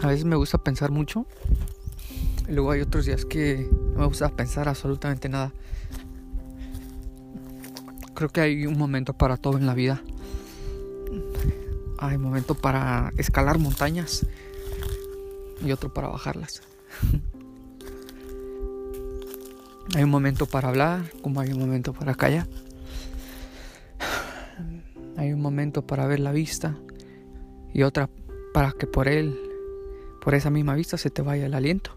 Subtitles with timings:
[0.00, 1.26] A veces me gusta pensar mucho.
[2.48, 5.52] Y luego hay otros días que no me gusta pensar absolutamente nada.
[8.14, 10.02] Creo que hay un momento para todo en la vida.
[11.98, 14.26] Hay un momento para escalar montañas
[15.64, 16.62] y otro para bajarlas.
[19.94, 22.46] hay un momento para hablar, como hay un momento para callar.
[25.16, 26.76] Hay un momento para ver la vista
[27.74, 28.08] y otra
[28.54, 29.47] para que por él,
[30.22, 31.96] por esa misma vista, se te vaya el aliento.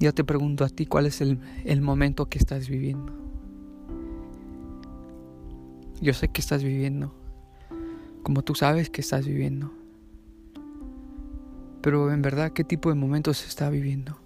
[0.00, 3.12] Yo te pregunto a ti cuál es el, el momento que estás viviendo.
[6.00, 7.12] Yo sé que estás viviendo,
[8.22, 9.72] como tú sabes que estás viviendo.
[11.82, 14.18] Pero en verdad, ¿qué tipo de momentos se está viviendo?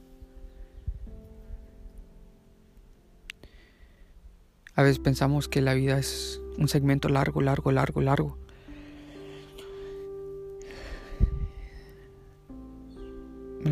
[4.75, 8.42] A veces pensamos que la vida es un segmento largo, largo, largo, largo.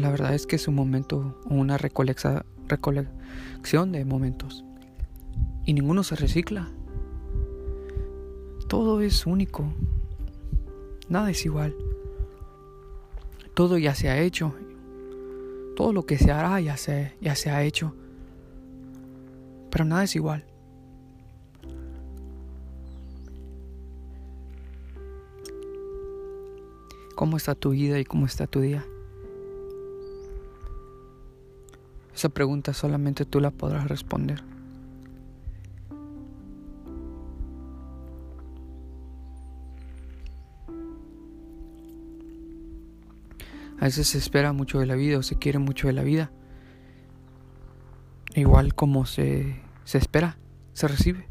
[0.01, 2.43] La verdad es que es un momento, una recolección
[3.93, 4.65] de momentos.
[5.67, 6.71] Y ninguno se recicla.
[8.67, 9.75] Todo es único.
[11.11, 11.77] Nada es igual.
[13.53, 14.55] Todo ya se ha hecho.
[15.77, 17.95] Todo lo que se hará ya se, ya se ha hecho.
[19.71, 20.47] Pero nada es igual.
[27.15, 28.83] ¿Cómo está tu vida y cómo está tu día?
[32.21, 34.43] Esa pregunta solamente tú la podrás responder.
[43.79, 46.31] A veces se espera mucho de la vida o se quiere mucho de la vida.
[48.35, 50.37] Igual como se, se espera,
[50.75, 51.27] se recibe.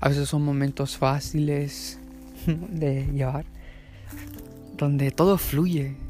[0.00, 1.98] A veces son momentos fáciles
[2.46, 3.46] de llevar,
[4.76, 6.03] donde todo fluye,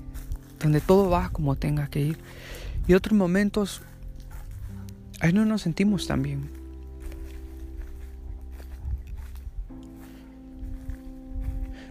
[0.61, 2.19] donde todo va como tenga que ir.
[2.87, 3.83] Y otros momentos,
[5.21, 6.51] ahí no nos sentimos tan bien.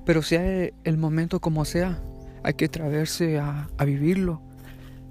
[0.05, 2.01] Pero sea el momento como sea,
[2.43, 4.41] hay que atreverse a, vivirlo,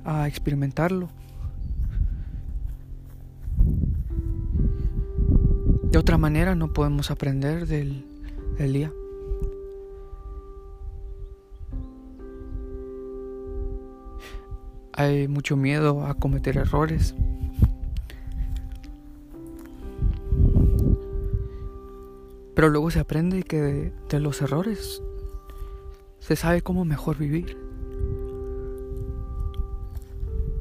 [0.05, 1.09] a experimentarlo.
[5.91, 8.05] De otra manera no podemos aprender del
[8.59, 8.93] día.
[15.03, 17.17] Hay mucho miedo a cometer errores.
[22.55, 25.03] Pero luego se aprende que de, los errores
[26.21, 27.59] se sabe cómo mejor vivir.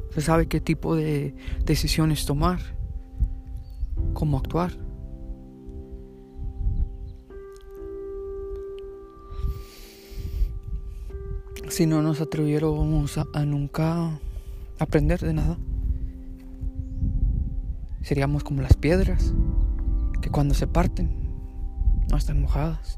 [0.10, 2.60] Se sabe qué tipo de decisiones tomar,
[4.14, 4.72] cómo actuar.
[11.70, 14.20] si no nos atreviéramos a, nunca
[14.82, 15.58] aprender de nada.
[18.02, 19.34] Seríamos como las piedras
[20.22, 21.12] que cuando se parten
[22.10, 22.98] no están mojadas.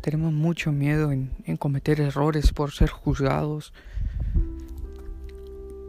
[0.00, 3.72] Tenemos mucho miedo en, en cometer errores por ser juzgados.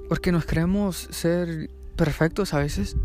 [0.08, 2.96] Porque nos creemos ser perfectos a veces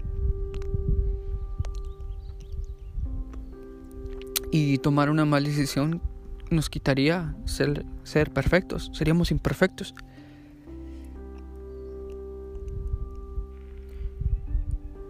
[4.50, 6.00] y tomar una mala decisión
[6.50, 9.94] nos quitaría ser, ser perfectos, seríamos imperfectos.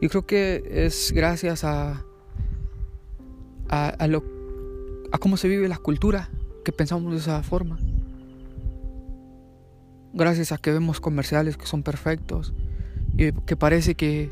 [0.02, 2.04] Yo creo que es gracias a,
[3.68, 4.24] a, lo,
[5.12, 6.30] a cómo se vive la cultura
[6.64, 7.78] que pensamos de esa forma.
[10.12, 12.54] Gracias a que vemos comerciales que son perfectos
[13.16, 14.30] y que parece que,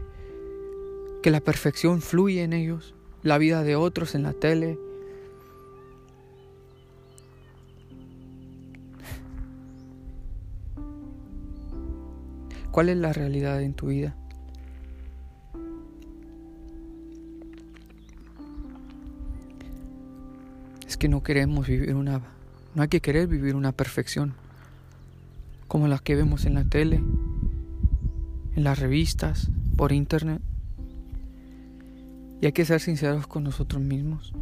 [1.22, 4.78] que la perfección fluye en ellos, la vida de otros en la tele,
[12.78, 14.14] ¿Cuál es la realidad en tu vida?
[20.86, 22.22] Es que no queremos vivir una...
[22.76, 24.34] No hay que querer vivir una perfección
[25.66, 27.02] como la que vemos en la tele,
[28.54, 30.40] en las revistas, por internet.
[32.40, 34.32] Y hay que ser sinceros con nosotros mismos.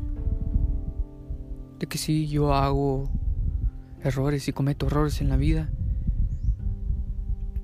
[1.79, 3.09] De que si yo hago
[4.05, 5.71] errores y cometo errores en la vida,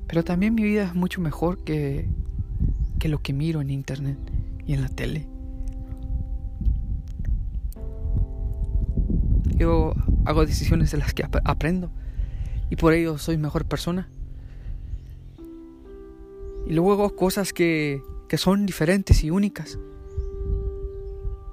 [0.06, 2.08] pero también mi vida es mucho mejor que,
[2.99, 4.19] que lo que miro en internet
[4.66, 5.26] y en la tele.
[9.56, 9.94] Yo
[10.25, 11.90] hago decisiones de las que ap aprendo
[12.70, 14.08] y por ello soy mejor persona.
[16.66, 19.78] Y luego hago cosas que, que son diferentes y únicas.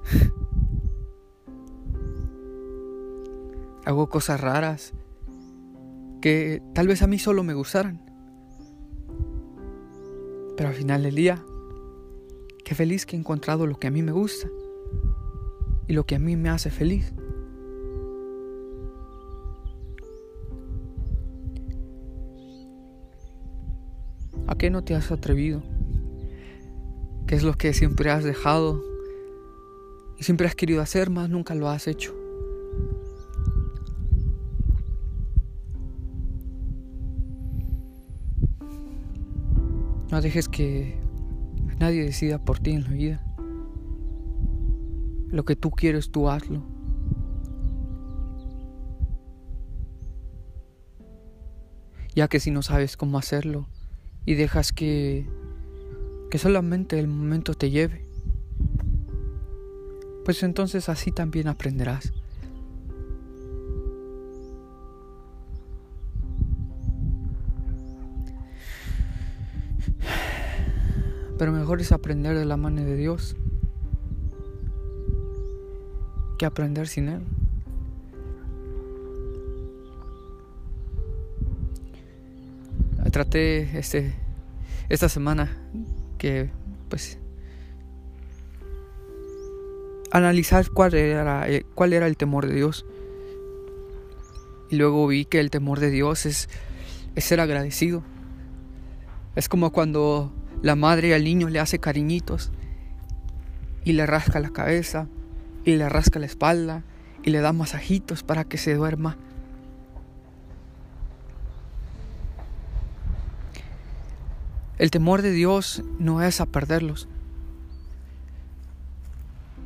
[3.85, 4.93] hago cosas raras
[6.21, 8.08] que tal vez a mí solo me gustaran.
[10.59, 11.41] Pero al final del día,
[12.65, 14.49] qué feliz que he encontrado lo que a mí me gusta
[15.87, 17.13] y lo que a mí me hace feliz.
[24.47, 25.63] ¿A qué no te has atrevido?
[27.25, 28.83] ¿Qué es lo que siempre has dejado
[30.17, 32.18] y siempre has querido hacer, más nunca lo has hecho?
[40.19, 40.99] No dejes que
[41.79, 43.23] nadie decida por ti en la vida.
[45.29, 46.61] Lo que tú quieres, tú hazlo.
[52.13, 53.69] Ya que si no sabes cómo hacerlo
[54.25, 55.25] y dejas que,
[56.29, 58.05] que solamente el momento te lleve,
[60.25, 62.11] pues entonces así también aprenderás.
[71.39, 73.37] Pero mejor es aprender de la mano de Dios
[76.37, 77.21] que aprender sin Él.
[83.13, 84.13] Traté este,
[84.89, 85.57] esta semana
[86.17, 86.49] que
[86.89, 87.17] pues
[90.11, 92.85] analizar cuál era, eh, cuál era el temor de Dios.
[94.69, 96.49] Y luego vi que el temor de Dios es,
[97.15, 98.03] es ser agradecido.
[99.35, 102.51] Es como cuando la madre al niño le hace cariñitos
[103.85, 105.07] y le rasca la cabeza
[105.63, 106.83] y le rasca la espalda
[107.23, 109.17] y le da masajitos para que se duerma.
[114.77, 117.09] El temor de Dios no es a perderlos.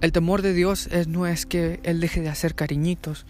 [0.01, 3.25] El temor de Dios es, no es que Él deje de hacer cariñitos.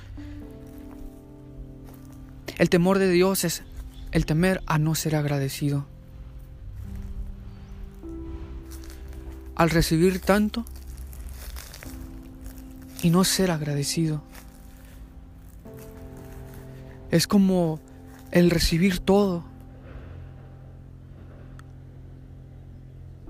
[2.57, 3.63] El temor de Dios es
[4.11, 5.92] el temer a no ser agradecido.
[9.63, 10.65] Al recibir tanto
[13.01, 14.21] y no ser agradecido.
[17.11, 17.79] Es como
[18.31, 19.45] el recibir todo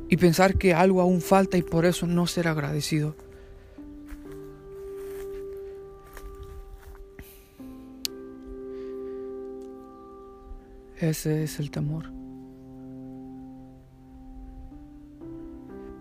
[0.09, 3.15] y pensar que algo aún falta y por eso no ser agradecido.
[10.97, 12.12] Ese es el temor.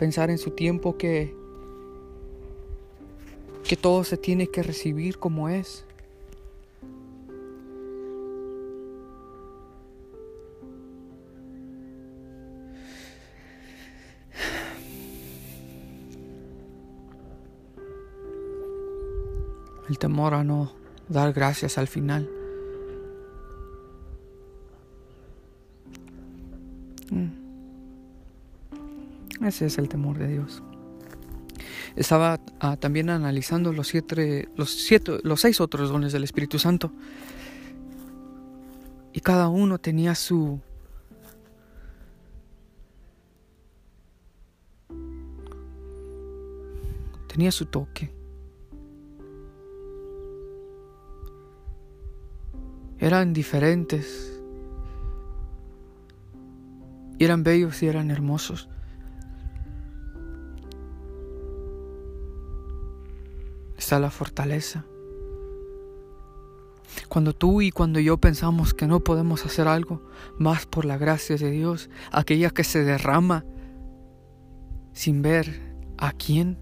[0.03, 1.33] Pensar en su tiempo que,
[3.63, 5.85] que todo se tiene que recibir como es.
[19.89, 20.73] El temor a no
[21.09, 22.42] dar gracias al final.
[29.45, 30.63] Ese es el temor de Dios.
[31.97, 36.93] Estaba ah, también analizando los siete, los siete, los seis otros dones del Espíritu Santo.
[39.13, 40.61] Y cada uno tenía su
[47.27, 48.11] tenía su toque.
[52.99, 54.41] Eran diferentes.
[57.19, 58.69] Eran bellos y eran hermosos.
[63.99, 64.85] La fortaleza.
[67.09, 70.03] Cuando tú y cuando yo pensamos que no podemos hacer algo
[70.39, 73.45] más por la gracia de Dios, aquella que se derrama
[74.93, 75.61] sin ver
[75.99, 76.59] a quién,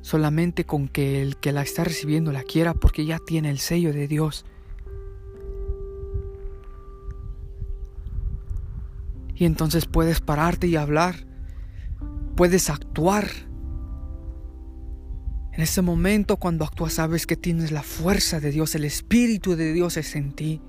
[0.00, 3.92] solamente con que el que la está recibiendo la quiera porque ya tiene el sello
[3.92, 4.44] de Dios.
[9.34, 11.26] Y entonces puedes pararte y hablar,
[12.36, 13.26] puedes actuar
[15.56, 19.72] en ese momento cuando actúas sabes que tienes la fuerza de Dios, el Espíritu de
[19.72, 20.60] Dios es en ti.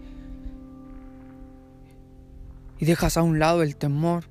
[2.80, 4.30] Y dejas a un lado el temor.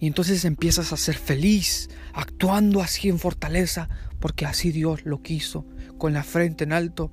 [0.00, 5.64] Y entonces empiezas a ser feliz, actuando así en fortaleza, porque así Dios lo quiso,
[5.96, 7.12] con la frente en alto.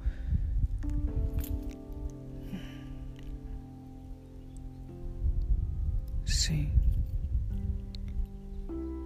[6.25, 6.69] Sí,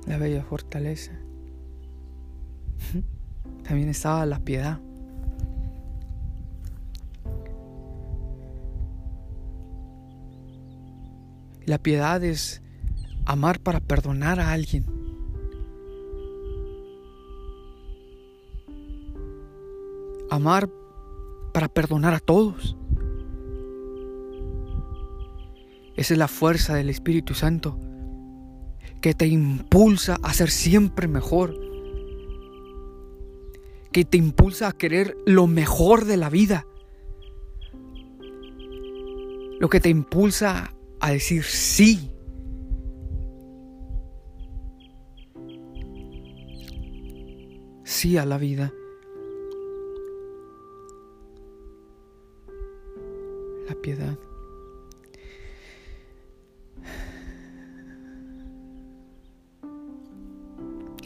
[0.07, 1.24] la bella fortaleza.
[3.67, 4.79] También estaba la piedad.
[11.65, 12.61] La piedad es
[13.25, 14.85] amar para perdonar a alguien.
[20.29, 20.69] Amar
[21.53, 22.77] para perdonar a todos.
[25.95, 27.79] Esa es la fuerza del Espíritu Santo
[29.01, 31.55] que te impulsa a ser siempre mejor,
[33.95, 36.67] que te impulsa a querer lo mejor de la vida,
[39.57, 42.11] lo que te impulsa a decir sí.
[47.85, 48.73] Sí a la vida.
[53.69, 54.19] La piedad.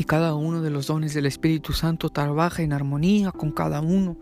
[0.09, 4.17] Cada uno de los dones del Espíritu Santo trabaja en armonía con cada uno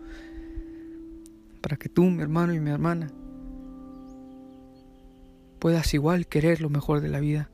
[1.62, 3.10] para que tú, mi hermano y mi hermana,
[5.58, 7.50] puedas igual querer lo mejor de la vida.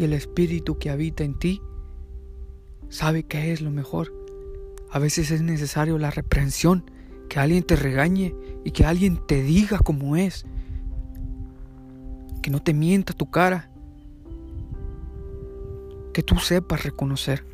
[0.00, 1.62] Y el Espíritu que habita en ti
[2.88, 4.12] sabe qué es lo mejor.
[4.90, 6.90] A veces es necesario la reprensión,
[7.28, 10.44] que alguien te regañe y que alguien te diga cómo es.
[12.42, 13.70] Que no te mienta tu cara.
[16.14, 17.44] Que tú sepas reconocer.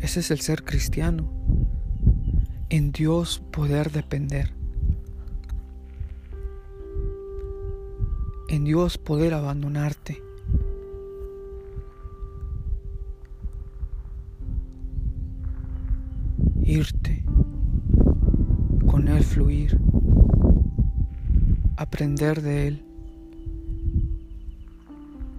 [0.00, 1.32] Ese es el ser cristiano.
[2.68, 4.52] En Dios poder depender.
[8.50, 10.22] En Dios poder abandonarte.
[16.62, 17.23] Irte.
[19.34, 19.78] Fluir.
[21.76, 22.84] Aprender de Él.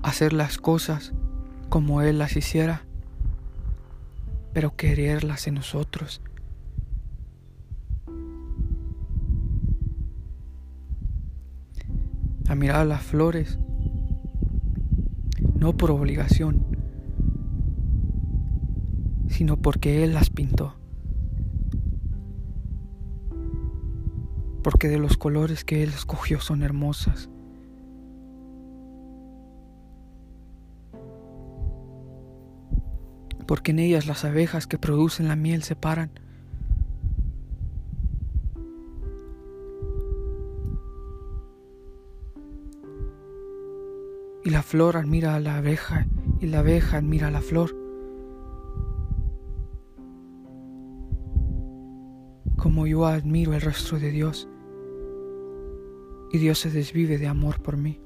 [0.03, 1.13] Hacer las cosas
[1.69, 2.83] como Él las hiciera
[4.55, 6.21] pero quererlas en nosotros.
[12.47, 13.59] A mirar las flores,
[15.57, 16.65] no por obligación,
[19.27, 20.75] sino porque Él las pintó.
[24.65, 27.29] Porque de los colores que Él escogió son hermosas.
[33.45, 36.09] porque en ellas las abejas que producen la miel se paran.
[44.43, 46.07] Y la flor admira a la abeja
[46.41, 47.69] y la abeja admira a la flor.
[52.57, 54.49] Como yo admiro el rostro de Dios
[56.31, 57.99] y Dios se desvive de amor por mí.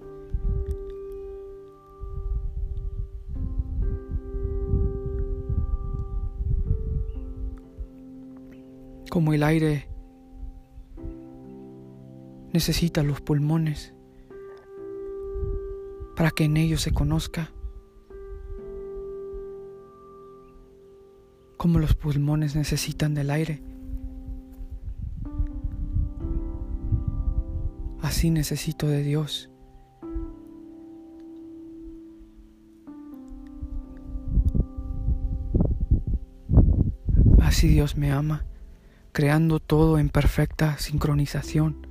[9.10, 9.88] como el aire
[12.54, 13.94] necesita los pulmones
[16.16, 17.52] para que en ellos se conozca,
[21.58, 23.62] como los pulmones necesitan del aire.
[28.20, 29.50] Así necesito de Dios.
[37.42, 38.46] Así Dios me ama
[39.14, 41.88] creando todo en perfecta sincronización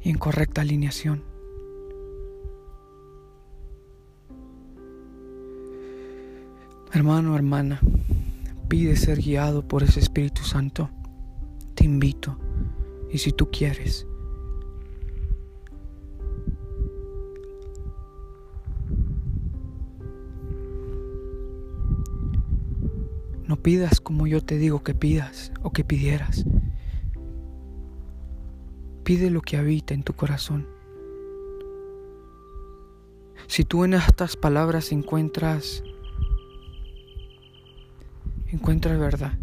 [0.00, 1.24] y en correcta alineación.
[6.92, 7.80] Hermano, hermana,
[8.68, 10.90] pide ser guiado por ese Espíritu Santo.
[11.74, 12.38] Te invito,
[13.12, 14.06] y si tú quieres,
[23.52, 26.46] No pidas como yo te digo que pidas o que pidieras.
[29.04, 30.66] Pide lo que habita en tu corazón.
[33.48, 35.84] Si tú en estas palabras encuentras
[38.52, 39.41] encuentras verdad.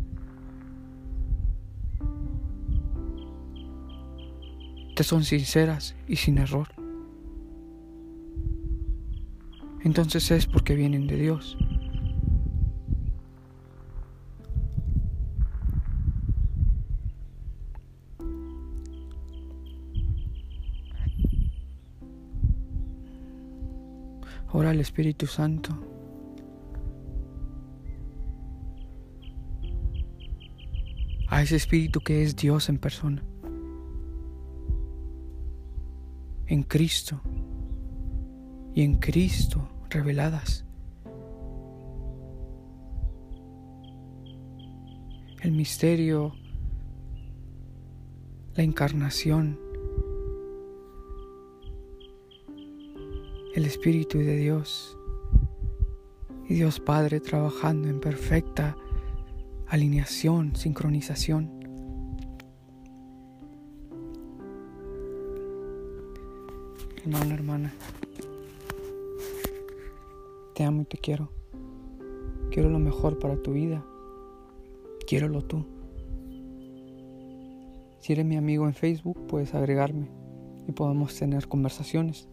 [5.03, 6.67] Son sinceras y sin error.
[9.81, 11.57] Entonces es porque vienen de Dios.
[24.51, 25.71] Ora al Espíritu Santo.
[31.29, 33.23] A ese Espíritu que es Dios en persona.
[36.49, 37.21] En Cristo.
[38.73, 40.65] Y en Cristo reveladas.
[45.43, 46.33] El misterio,
[48.55, 49.59] la encarnación,
[53.53, 54.97] el Espíritu de Dios
[56.47, 58.75] y Dios Padre trabajando en perfecta
[59.67, 61.58] alineación, sincronización.
[67.01, 67.73] Hermano, hermana,
[70.53, 71.29] te amo y te quiero.
[72.51, 73.85] Quiero lo mejor para tu vida.
[75.07, 75.65] Quiero lo tú.
[78.01, 80.09] Si eres mi amigo en Facebook, puedes agregarme
[80.67, 82.27] y podemos tener conversaciones.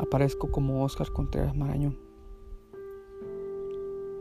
[0.00, 1.98] Aparezco como Oscar Contreras Marañón.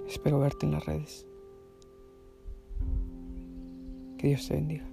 [0.06, 1.26] Espero verte en las redes.
[4.18, 4.93] Que Dios te bendiga.